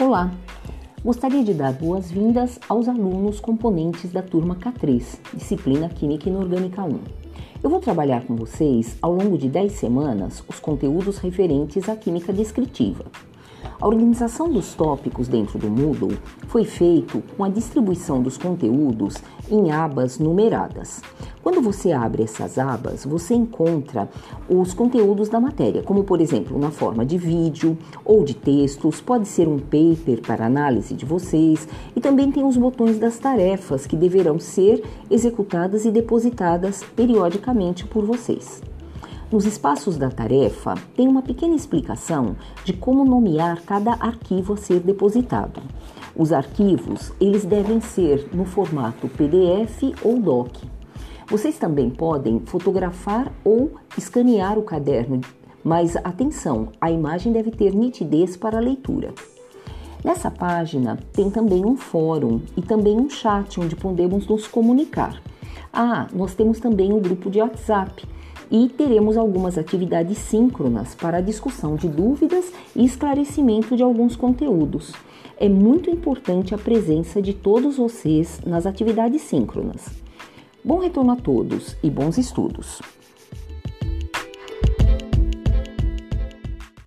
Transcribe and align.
Olá! 0.00 0.30
Gostaria 1.04 1.42
de 1.42 1.52
dar 1.52 1.72
boas-vindas 1.72 2.60
aos 2.68 2.86
alunos 2.86 3.40
componentes 3.40 4.12
da 4.12 4.22
turma 4.22 4.54
K3, 4.54 5.18
disciplina 5.34 5.88
Química 5.88 6.28
Inorgânica 6.28 6.84
1. 6.84 7.00
Eu 7.64 7.68
vou 7.68 7.80
trabalhar 7.80 8.24
com 8.24 8.36
vocês, 8.36 8.96
ao 9.02 9.12
longo 9.12 9.36
de 9.36 9.48
10 9.48 9.72
semanas, 9.72 10.44
os 10.48 10.60
conteúdos 10.60 11.18
referentes 11.18 11.88
à 11.88 11.96
química 11.96 12.32
descritiva. 12.32 13.06
A 13.80 13.86
organização 13.86 14.50
dos 14.50 14.74
tópicos 14.74 15.28
dentro 15.28 15.58
do 15.58 15.68
Moodle 15.68 16.18
foi 16.48 16.64
feito 16.64 17.22
com 17.36 17.44
a 17.44 17.48
distribuição 17.48 18.20
dos 18.20 18.36
conteúdos 18.36 19.14
em 19.50 19.70
abas 19.70 20.18
numeradas. 20.18 21.00
Quando 21.42 21.62
você 21.62 21.92
abre 21.92 22.24
essas 22.24 22.58
abas, 22.58 23.04
você 23.04 23.34
encontra 23.34 24.08
os 24.48 24.74
conteúdos 24.74 25.28
da 25.28 25.40
matéria, 25.40 25.82
como 25.82 26.04
por 26.04 26.20
exemplo 26.20 26.58
na 26.58 26.70
forma 26.70 27.06
de 27.06 27.16
vídeo 27.16 27.78
ou 28.04 28.24
de 28.24 28.34
textos, 28.34 29.00
pode 29.00 29.28
ser 29.28 29.48
um 29.48 29.58
paper 29.58 30.20
para 30.22 30.44
análise 30.44 30.94
de 30.94 31.06
vocês, 31.06 31.68
e 31.94 32.00
também 32.00 32.30
tem 32.30 32.44
os 32.44 32.56
botões 32.56 32.98
das 32.98 33.18
tarefas 33.18 33.86
que 33.86 33.96
deverão 33.96 34.38
ser 34.38 34.82
executadas 35.10 35.84
e 35.84 35.90
depositadas 35.90 36.82
periodicamente 36.96 37.86
por 37.86 38.04
vocês. 38.04 38.60
Nos 39.30 39.44
espaços 39.44 39.98
da 39.98 40.08
tarefa, 40.10 40.74
tem 40.96 41.06
uma 41.06 41.20
pequena 41.20 41.54
explicação 41.54 42.34
de 42.64 42.72
como 42.72 43.04
nomear 43.04 43.60
cada 43.60 43.92
arquivo 43.92 44.54
a 44.54 44.56
ser 44.56 44.80
depositado. 44.80 45.60
Os 46.16 46.32
arquivos, 46.32 47.12
eles 47.20 47.44
devem 47.44 47.78
ser 47.78 48.30
no 48.32 48.46
formato 48.46 49.06
PDF 49.06 49.94
ou 50.02 50.18
DOC. 50.18 50.62
Vocês 51.26 51.58
também 51.58 51.90
podem 51.90 52.40
fotografar 52.40 53.30
ou 53.44 53.72
escanear 53.98 54.58
o 54.58 54.62
caderno, 54.62 55.20
mas 55.62 55.94
atenção, 55.96 56.68
a 56.80 56.90
imagem 56.90 57.30
deve 57.30 57.50
ter 57.50 57.74
nitidez 57.74 58.34
para 58.34 58.56
a 58.56 58.62
leitura. 58.62 59.12
Nessa 60.02 60.30
página 60.30 60.98
tem 61.12 61.28
também 61.28 61.66
um 61.66 61.76
fórum 61.76 62.40
e 62.56 62.62
também 62.62 62.98
um 62.98 63.10
chat 63.10 63.60
onde 63.60 63.76
podemos 63.76 64.26
nos 64.26 64.46
comunicar. 64.46 65.20
Ah, 65.70 66.06
nós 66.14 66.34
temos 66.34 66.58
também 66.60 66.94
o 66.94 67.00
grupo 67.00 67.30
de 67.30 67.42
WhatsApp 67.42 68.08
e 68.50 68.68
teremos 68.68 69.16
algumas 69.16 69.58
atividades 69.58 70.18
síncronas 70.18 70.94
para 70.94 71.20
discussão 71.20 71.76
de 71.76 71.88
dúvidas 71.88 72.52
e 72.74 72.84
esclarecimento 72.84 73.76
de 73.76 73.82
alguns 73.82 74.16
conteúdos. 74.16 74.92
É 75.36 75.48
muito 75.48 75.90
importante 75.90 76.54
a 76.54 76.58
presença 76.58 77.22
de 77.22 77.32
todos 77.32 77.76
vocês 77.76 78.40
nas 78.44 78.66
atividades 78.66 79.22
síncronas. 79.22 79.86
Bom 80.64 80.78
retorno 80.78 81.12
a 81.12 81.16
todos 81.16 81.76
e 81.82 81.88
bons 81.88 82.18
estudos! 82.18 82.97